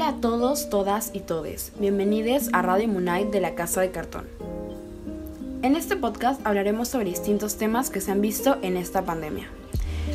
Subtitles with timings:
[0.00, 1.72] Hola a todos, todas y todes.
[1.78, 4.24] Bienvenidos a Radio Munay de la Casa de Cartón.
[5.60, 9.48] En este podcast hablaremos sobre distintos temas que se han visto en esta pandemia.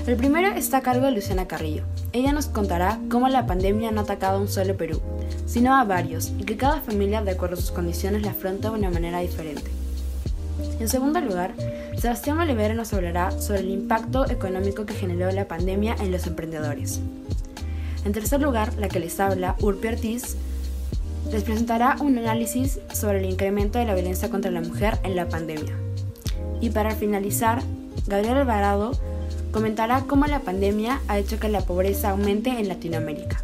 [0.08, 1.84] El primero está a cargo de Luciana Carrillo.
[2.14, 5.00] Ella nos contará cómo la pandemia no ha atacado a un solo Perú,
[5.46, 8.80] sino a varios, y que cada familia, de acuerdo a sus condiciones, la afronta de
[8.80, 9.70] una manera diferente.
[10.80, 11.54] En segundo lugar,
[11.96, 17.02] Sebastián Olivera nos hablará sobre el impacto económico que generó la pandemia en los emprendedores.
[18.06, 20.38] En tercer lugar, la que les habla, Urpi Ortiz,
[21.32, 25.28] les presentará un análisis sobre el incremento de la violencia contra la mujer en la
[25.28, 25.76] pandemia.
[26.62, 27.64] Y para finalizar,
[28.06, 28.92] Gabriel Alvarado
[29.52, 33.44] comentará cómo la pandemia ha hecho que la pobreza aumente en Latinoamérica.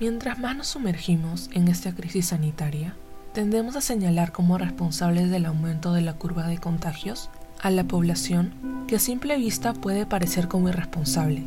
[0.00, 2.96] Mientras más nos sumergimos en esta crisis sanitaria,
[3.32, 7.30] tendemos a señalar como responsables del aumento de la curva de contagios
[7.60, 8.52] a la población
[8.86, 11.42] que a simple vista puede parecer como irresponsable,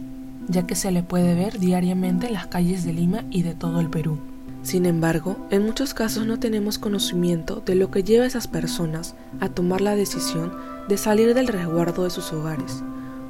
[0.48, 3.80] ya que se le puede ver diariamente en las calles de Lima y de todo
[3.82, 4.18] el Perú.
[4.64, 9.14] Sin embargo, en muchos casos no tenemos conocimiento de lo que lleva a esas personas
[9.40, 10.54] a tomar la decisión
[10.90, 12.82] de salir del resguardo de sus hogares,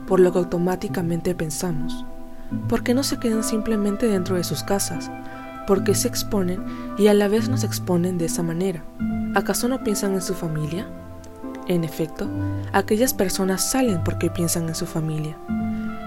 [0.08, 2.06] por lo que automáticamente pensamos,
[2.70, 5.12] ¿por qué no se quedan simplemente dentro de sus casas?
[5.68, 6.64] ¿Por qué se exponen
[6.98, 8.84] y a la vez nos exponen de esa manera?
[9.34, 10.88] ¿Acaso no piensan en su familia?
[11.68, 12.30] En efecto,
[12.72, 15.36] aquellas personas salen porque piensan en su familia.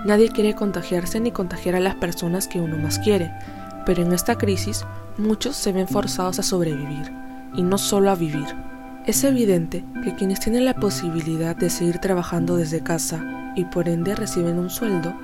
[0.04, 3.32] Nadie quiere contagiarse ni contagiar a las personas que uno más quiere,
[3.84, 4.84] pero en esta crisis
[5.16, 7.12] muchos se ven forzados a sobrevivir,
[7.54, 8.46] y no solo a vivir.
[9.06, 14.14] Es evidente que quienes tienen la posibilidad de seguir trabajando desde casa y por ende
[14.14, 15.14] reciben un sueldo,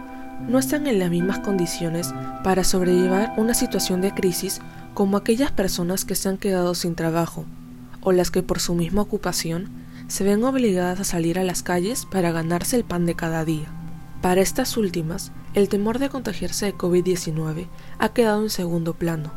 [0.49, 4.61] no están en las mismas condiciones para sobrellevar una situación de crisis
[4.95, 7.45] como aquellas personas que se han quedado sin trabajo,
[8.01, 9.71] o las que por su misma ocupación
[10.09, 13.67] se ven obligadas a salir a las calles para ganarse el pan de cada día.
[14.21, 17.69] Para estas últimas, el temor de contagiarse de COVID-19
[17.99, 19.33] ha quedado en segundo plano,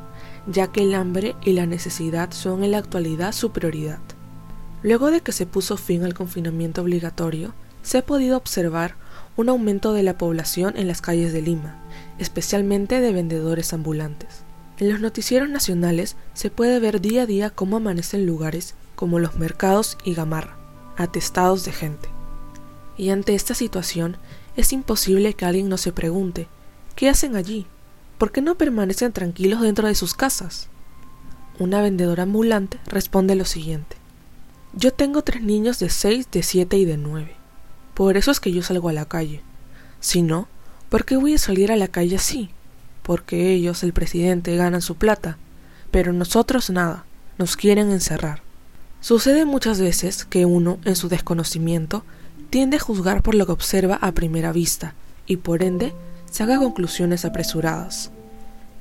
[0.48, 4.00] ya que el hambre y la necesidad son en la actualidad su prioridad.
[4.84, 8.96] Luego de que se puso fin al confinamiento obligatorio, se ha podido observar
[9.38, 11.80] un aumento de la población en las calles de Lima,
[12.18, 14.42] especialmente de vendedores ambulantes.
[14.80, 19.36] En los noticieros nacionales se puede ver día a día cómo amanecen lugares como los
[19.36, 20.58] mercados y Gamarra,
[20.98, 22.10] atestados de gente.
[22.98, 24.18] Y ante esta situación
[24.56, 26.48] es imposible que alguien no se pregunte,
[26.96, 27.68] ¿qué hacen allí?
[28.18, 30.68] ¿Por qué no permanecen tranquilos dentro de sus casas?
[31.60, 33.98] Una vendedora ambulante responde lo siguiente.
[34.74, 37.37] Yo tengo tres niños de seis, de siete y de nueve.
[37.98, 39.42] Por eso es que yo salgo a la calle.
[40.00, 40.48] Si no,
[40.88, 42.52] ¿por qué voy a salir a la calle así?
[43.02, 45.40] Porque ellos, el presidente, ganan su plata,
[45.90, 47.06] pero nosotros nada,
[47.40, 48.44] nos quieren encerrar.
[49.02, 52.04] Sucede muchas veces que uno, en su desconocimiento,
[52.52, 54.94] tiende a juzgar por lo que observa a primera vista,
[55.26, 55.92] y por ende
[56.30, 58.12] se haga conclusiones apresuradas.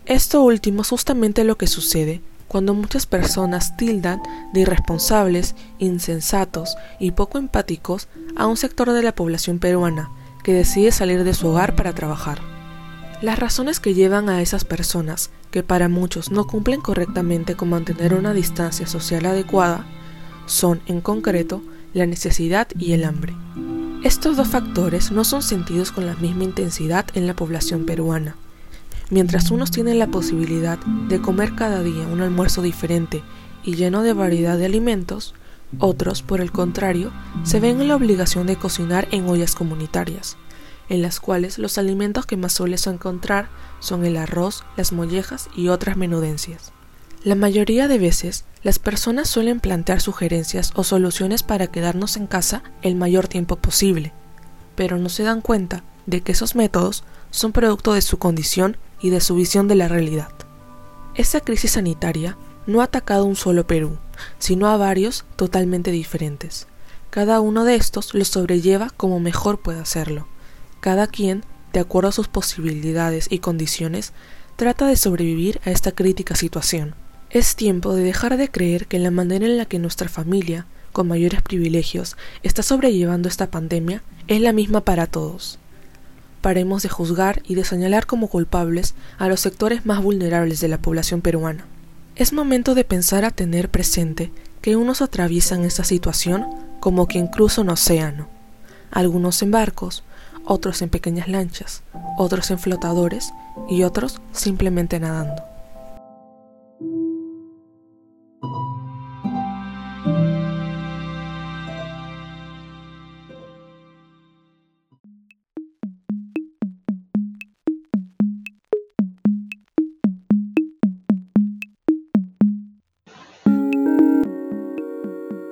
[0.05, 4.20] Esto último es justamente lo que sucede cuando muchas personas tildan
[4.52, 10.10] de irresponsables, insensatos y poco empáticos a un sector de la población peruana
[10.42, 12.40] que decide salir de su hogar para trabajar.
[13.20, 18.14] Las razones que llevan a esas personas, que para muchos no cumplen correctamente con mantener
[18.14, 19.86] una distancia social adecuada,
[20.46, 21.62] son, en concreto,
[21.94, 23.34] la necesidad y el hambre.
[24.04, 28.36] Estos dos factores no son sentidos con la misma intensidad en la población peruana.
[29.09, 33.22] Mientras unos tienen la posibilidad de comer cada día un almuerzo diferente
[33.62, 35.34] y lleno de variedad de alimentos,
[35.78, 37.12] otros, por el contrario,
[37.44, 40.37] se ven en la obligación de cocinar en ollas comunitarias,
[40.89, 45.69] en las cuales los alimentos que más sueles encontrar son el arroz, las mollejas y
[45.69, 46.73] otras menudencias.
[47.23, 52.62] La mayoría de veces, las personas suelen plantear sugerencias o soluciones para quedarnos en casa
[52.83, 54.12] el mayor tiempo posible,
[54.75, 59.10] pero no se dan cuenta de que esos métodos son producto de su condición y
[59.10, 60.31] de su visión de la realidad.
[61.14, 63.98] Esta crisis sanitaria no ha atacado un solo Perú,
[64.38, 66.66] sino a varios totalmente diferentes.
[67.10, 70.26] Cada uno de estos lo sobrelleva como mejor puede hacerlo.
[70.81, 74.12] Cada quien, de acuerdo a sus posibilidades y condiciones,
[74.56, 76.94] trata de sobrevivir a esta crítica situación.
[77.31, 81.08] Es tiempo de dejar de creer que la manera en la que nuestra familia, con
[81.08, 85.58] mayores privilegios, está sobrellevando esta pandemia es la misma para todos.
[86.46, 90.78] Paremos de juzgar y de señalar como culpables a los sectores más vulnerables de la
[90.78, 91.66] población peruana.
[92.14, 96.46] Es momento de pensar a tener presente que unos atraviesan esta situación
[96.78, 98.28] como quien cruza un océano,
[98.93, 100.04] algunos en barcos,
[100.44, 101.82] otros en pequeñas lanchas,
[102.16, 103.32] otros en flotadores
[103.69, 105.42] y otros simplemente nadando.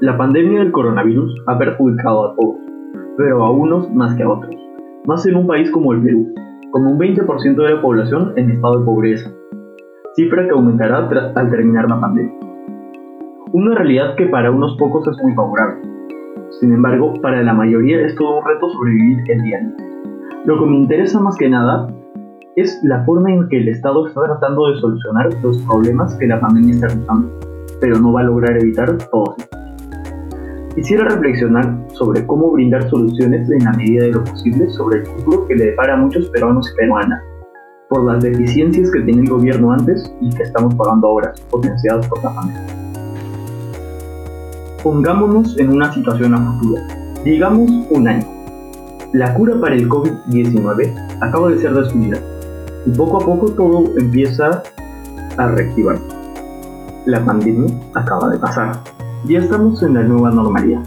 [0.05, 2.57] La pandemia del coronavirus ha perjudicado a todos,
[3.17, 4.55] pero a unos más que a otros,
[5.07, 6.35] más en un país como el Perú,
[6.73, 9.31] con un 20% de la población en estado de pobreza,
[10.15, 12.35] cifra que aumentará al terminar la pandemia.
[13.55, 15.81] Una realidad que para unos pocos es muy favorable.
[16.61, 19.77] Sin embargo, para la mayoría es todo un reto sobrevivir el día a día.
[20.45, 21.89] Lo que me interesa más que nada
[22.57, 26.39] es la forma en que el Estado está tratando de solucionar los problemas que la
[26.41, 27.31] pandemia está causando,
[27.81, 29.37] pero no va a lograr evitar todos
[30.75, 35.47] Quisiera reflexionar sobre cómo brindar soluciones en la medida de lo posible sobre el futuro
[35.47, 37.23] que le depara a muchos peruanos y peruanas,
[37.89, 42.25] por las deficiencias que tenía el gobierno antes y que estamos pagando ahora, potenciadas por
[42.25, 42.75] la pandemia.
[44.83, 46.83] Pongámonos en una situación a futuro,
[47.25, 48.27] digamos un año.
[49.13, 52.27] La cura para el COVID-19 acaba de ser descubierta
[52.85, 54.61] y poco a poco todo empieza
[55.37, 55.99] a reactivar.
[57.07, 58.94] La pandemia acaba de pasar.
[59.27, 60.83] Ya estamos en la nueva normalidad.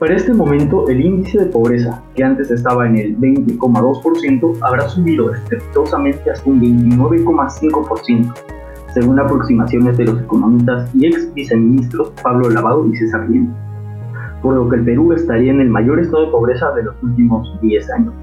[0.00, 5.32] Para este momento, el índice de pobreza, que antes estaba en el 20,2%, habrá subido
[5.32, 8.34] estrepitosamente hasta un 29,5%,
[8.92, 13.54] según aproximaciones de los economistas y ex viceministros Pablo Lavado y César Bien,
[14.42, 17.56] por lo que el Perú estaría en el mayor estado de pobreza de los últimos
[17.62, 18.14] 10 años.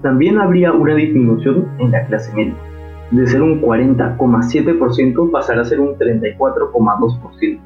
[0.00, 2.56] También habría una disminución en la clase media.
[3.14, 7.60] De ser un 40,7% pasará a ser un 34,2%,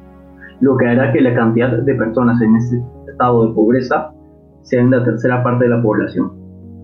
[0.61, 4.13] lo que hará que la cantidad de personas en este estado de pobreza
[4.61, 6.33] sea en la tercera parte de la población,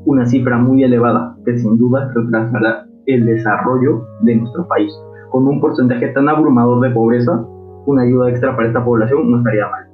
[0.05, 4.91] una cifra muy elevada que sin duda retrasará el desarrollo de nuestro país.
[5.29, 7.45] Con un porcentaje tan abrumador de pobreza,
[7.85, 9.85] una ayuda extra para esta población no estaría mal.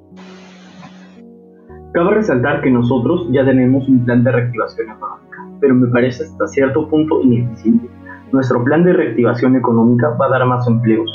[1.92, 6.48] Cabe resaltar que nosotros ya tenemos un plan de reactivación económica, pero me parece hasta
[6.48, 7.90] cierto punto ineficiente.
[8.32, 11.10] Nuestro plan de reactivación económica va a dar más empleos,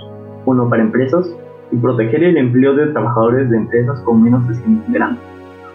[0.44, 1.26] uno para empresas
[1.72, 5.24] y proteger el empleo de trabajadores de empresas con menos de 100 integrantes.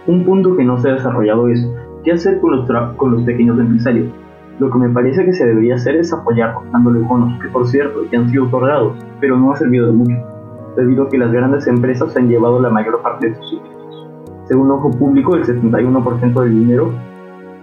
[0.05, 1.67] Un punto que no se ha desarrollado es
[2.03, 4.13] qué hacer con los, con los pequeños empresarios.
[4.59, 8.01] Lo que me parece que se debería hacer es apoyarlos, dándoles bonos, que por cierto
[8.11, 10.15] ya han sido otorgados, pero no ha servido de mucho,
[10.77, 14.09] debido a que las grandes empresas se han llevado la mayor parte de sus ingresos.
[14.45, 16.91] Según Ojo Público, el 71% del dinero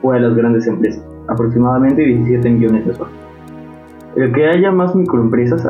[0.02, 3.28] fue a las grandes empresas, aproximadamente 17 millones de soles.
[4.18, 5.64] El que haya más microempresas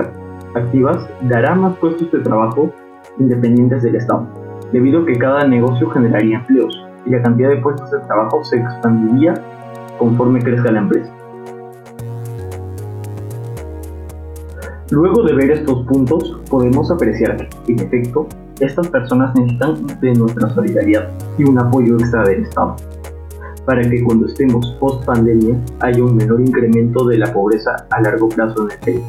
[0.55, 2.73] activas dará más puestos de trabajo
[3.19, 4.27] independientes del Estado,
[4.73, 8.57] debido a que cada negocio generaría empleos y la cantidad de puestos de trabajo se
[8.57, 9.35] expandiría
[9.99, 11.13] conforme crezca la empresa.
[14.93, 17.37] Luego de ver estos puntos, podemos apreciar
[17.67, 18.29] que, en efecto,
[18.61, 22.77] estas personas necesitan de nuestra solidaridad y un apoyo extra del Estado,
[23.69, 28.27] para que cuando estemos post pandemia haya un menor incremento de la pobreza a largo
[28.31, 29.01] plazo en el país.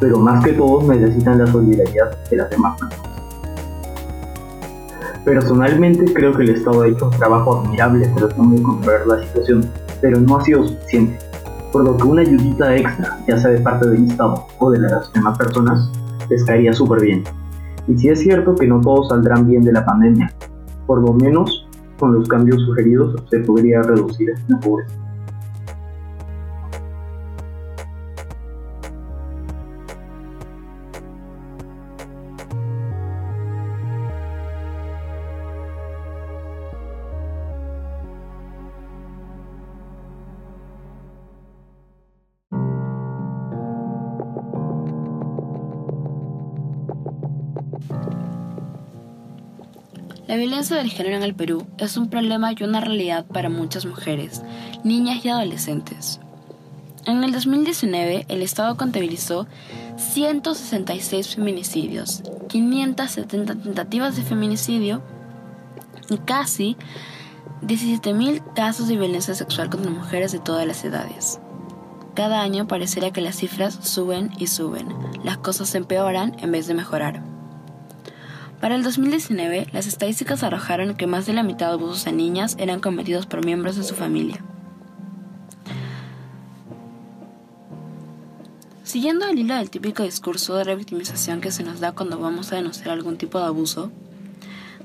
[0.00, 3.10] Pero más que todos necesitan la solidaridad de las demás personas.
[5.22, 9.70] Personalmente creo que el Estado ha hecho un trabajo admirable tratando de controlar la situación,
[10.00, 11.18] pero no ha sido suficiente,
[11.70, 15.12] por lo que una ayudita extra, ya sea de parte del Estado o de las
[15.12, 15.92] demás personas,
[16.30, 17.22] les caería súper bien.
[17.86, 20.32] Y si es cierto que no todos saldrán bien de la pandemia,
[20.86, 21.67] por lo menos
[21.98, 25.07] con los cambios sugeridos se podría reducir la pobreza.
[50.28, 53.86] La violencia del género en el Perú es un problema y una realidad para muchas
[53.86, 54.42] mujeres,
[54.84, 56.20] niñas y adolescentes.
[57.06, 59.46] En el 2019, el Estado contabilizó
[59.96, 65.00] 166 feminicidios, 570 tentativas de feminicidio
[66.10, 66.76] y casi
[67.62, 71.40] 17.000 casos de violencia sexual contra mujeres de todas las edades.
[72.12, 74.88] Cada año parecería que las cifras suben y suben,
[75.24, 77.27] las cosas empeoran en vez de mejorar.
[78.60, 82.56] Para el 2019, las estadísticas arrojaron que más de la mitad de abusos a niñas
[82.58, 84.42] eran cometidos por miembros de su familia.
[88.82, 92.56] Siguiendo el hilo del típico discurso de revictimización que se nos da cuando vamos a
[92.56, 93.92] denunciar algún tipo de abuso,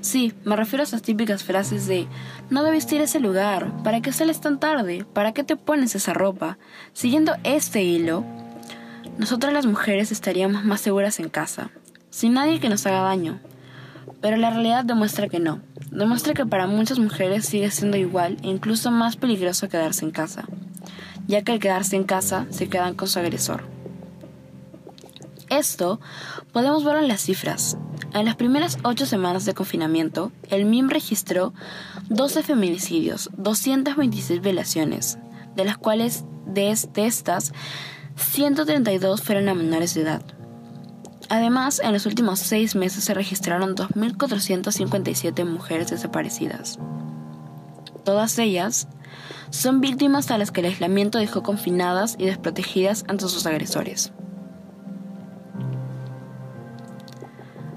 [0.00, 2.06] sí, me refiero a esas típicas frases de
[2.50, 5.04] no debiste ir a ese lugar, ¿para qué sales tan tarde?
[5.14, 6.58] ¿Para qué te pones esa ropa?
[6.92, 8.24] Siguiendo este hilo,
[9.18, 11.70] nosotras las mujeres estaríamos más seguras en casa,
[12.10, 13.40] sin nadie que nos haga daño,
[14.20, 15.60] pero la realidad demuestra que no.
[15.90, 20.44] Demuestra que para muchas mujeres sigue siendo igual e incluso más peligroso quedarse en casa,
[21.26, 23.64] ya que al quedarse en casa se quedan con su agresor.
[25.50, 26.00] Esto
[26.52, 27.76] podemos verlo en las cifras.
[28.12, 31.52] En las primeras ocho semanas de confinamiento, el MIM registró
[32.08, 35.18] 12 feminicidios, 226 violaciones,
[35.54, 37.52] de las cuales de, estas
[38.16, 40.22] 132 fueron a menores de edad.
[41.28, 46.78] Además, en los últimos seis meses se registraron 2.457 mujeres desaparecidas.
[48.04, 48.88] Todas ellas
[49.50, 54.12] son víctimas a las que el aislamiento dejó confinadas y desprotegidas ante sus agresores.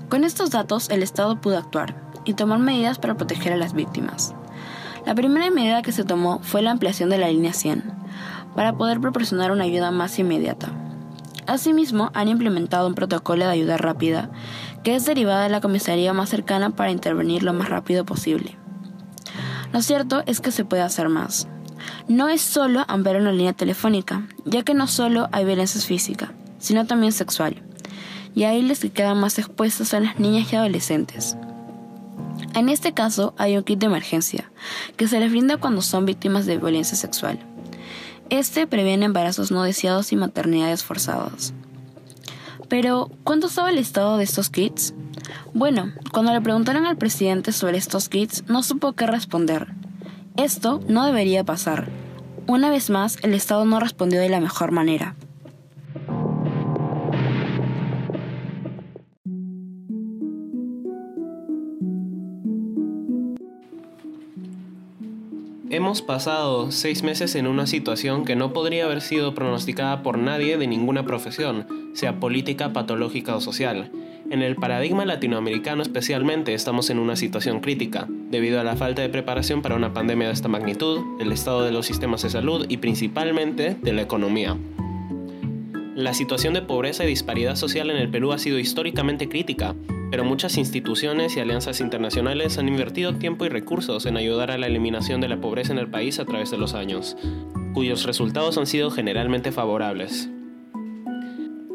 [0.09, 4.33] Con estos datos, el Estado pudo actuar y tomar medidas para proteger a las víctimas.
[5.05, 7.83] La primera medida que se tomó fue la ampliación de la línea 100,
[8.55, 10.86] para poder proporcionar una ayuda más inmediata.
[11.47, 14.29] Asimismo, han implementado un protocolo de ayuda rápida,
[14.83, 18.57] que es derivada de la comisaría más cercana para intervenir lo más rápido posible.
[19.71, 21.47] Lo cierto es que se puede hacer más.
[22.07, 26.85] No es solo ampliar una línea telefónica, ya que no solo hay violencia física, sino
[26.85, 27.61] también sexual,
[28.35, 31.37] y ahí les quedan más expuestos a las niñas y adolescentes.
[32.55, 34.51] En este caso hay un kit de emergencia,
[34.95, 37.39] que se les brinda cuando son víctimas de violencia sexual.
[38.29, 41.53] Este previene embarazos no deseados y maternidades forzadas.
[42.67, 44.93] Pero, ¿cuánto sabe el estado de estos kits?
[45.53, 49.67] Bueno, cuando le preguntaron al presidente sobre estos kits, no supo qué responder.
[50.35, 51.89] Esto no debería pasar.
[52.47, 55.15] Una vez más, el Estado no respondió de la mejor manera.
[65.69, 70.57] Hemos pasado seis meses en una situación que no podría haber sido pronosticada por nadie
[70.57, 73.91] de ninguna profesión, sea política, patológica o social.
[74.29, 79.09] En el paradigma latinoamericano especialmente estamos en una situación crítica, debido a la falta de
[79.09, 82.77] preparación para una pandemia de esta magnitud, el estado de los sistemas de salud y
[82.77, 84.55] principalmente de la economía.
[85.95, 89.75] La situación de pobreza y disparidad social en el Perú ha sido históricamente crítica,
[90.09, 94.67] pero muchas instituciones y alianzas internacionales han invertido tiempo y recursos en ayudar a la
[94.67, 97.17] eliminación de la pobreza en el país a través de los años,
[97.73, 100.29] cuyos resultados han sido generalmente favorables.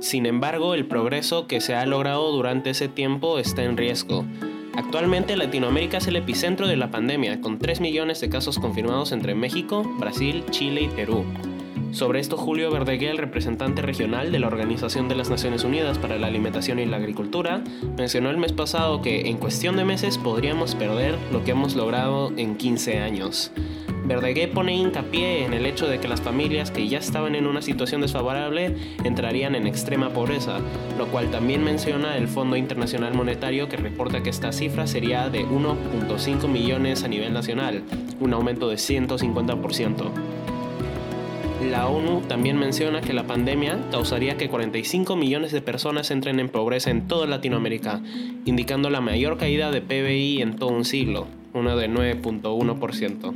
[0.00, 4.24] Sin embargo, el progreso que se ha logrado durante ese tiempo está en riesgo.
[4.74, 9.34] Actualmente Latinoamérica es el epicentro de la pandemia, con 3 millones de casos confirmados entre
[9.34, 11.24] México, Brasil, Chile y Perú.
[11.92, 16.26] Sobre esto, Julio Verdeguel, representante regional de la Organización de las Naciones Unidas para la
[16.26, 17.62] Alimentación y la Agricultura,
[17.98, 22.32] mencionó el mes pasado que en cuestión de meses podríamos perder lo que hemos logrado
[22.38, 23.52] en 15 años.
[24.06, 27.60] Verdegué pone hincapié en el hecho de que las familias que ya estaban en una
[27.60, 30.60] situación desfavorable entrarían en extrema pobreza,
[30.96, 35.44] lo cual también menciona el Fondo Internacional Monetario que reporta que esta cifra sería de
[35.44, 37.82] 1.5 millones a nivel nacional,
[38.18, 40.31] un aumento de 150%.
[41.70, 46.48] La ONU también menciona que la pandemia causaría que 45 millones de personas entren en
[46.48, 48.02] pobreza en toda Latinoamérica,
[48.44, 53.34] indicando la mayor caída de PBI en todo un siglo, una de 9.1%.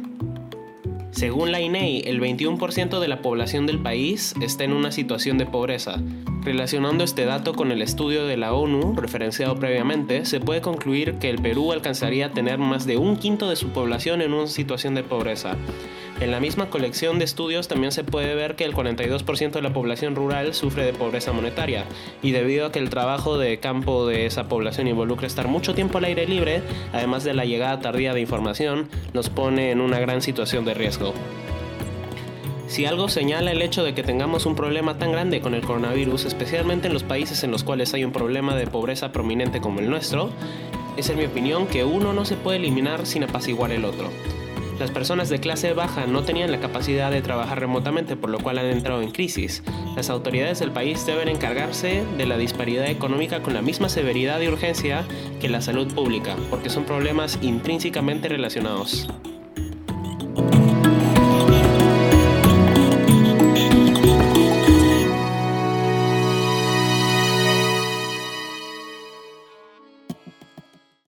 [1.16, 5.38] Según la INEI, e el 21% de la población del país está en una situación
[5.38, 5.96] de pobreza.
[6.42, 11.30] Relacionando este dato con el estudio de la ONU, referenciado previamente, se puede concluir que
[11.30, 14.94] el Perú alcanzaría a tener más de un quinto de su población en una situación
[14.94, 15.56] de pobreza.
[16.18, 19.74] En la misma colección de estudios también se puede ver que el 42% de la
[19.74, 21.84] población rural sufre de pobreza monetaria,
[22.22, 25.98] y debido a que el trabajo de campo de esa población involucra estar mucho tiempo
[25.98, 26.62] al aire libre,
[26.94, 31.12] además de la llegada tardía de información, nos pone en una gran situación de riesgo.
[32.66, 36.24] Si algo señala el hecho de que tengamos un problema tan grande con el coronavirus,
[36.24, 39.90] especialmente en los países en los cuales hay un problema de pobreza prominente como el
[39.90, 40.30] nuestro,
[40.96, 44.10] es en mi opinión que uno no se puede eliminar sin apaciguar el otro.
[44.78, 48.58] Las personas de clase baja no tenían la capacidad de trabajar remotamente, por lo cual
[48.58, 49.62] han entrado en crisis.
[49.96, 54.48] Las autoridades del país deben encargarse de la disparidad económica con la misma severidad y
[54.48, 55.04] urgencia
[55.40, 59.08] que la salud pública, porque son problemas intrínsecamente relacionados.